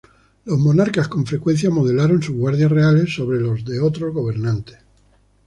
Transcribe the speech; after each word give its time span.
Los 0.45 0.57
monarcas 0.57 1.07
con 1.07 1.27
frecuencia 1.27 1.69
modelaron 1.69 2.23
sus 2.23 2.35
Guardias 2.35 2.71
Reales 2.71 3.13
sobre 3.13 3.39
los 3.39 3.63
de 3.63 3.79
otros 3.81 4.11
gobernantes. 4.15 4.79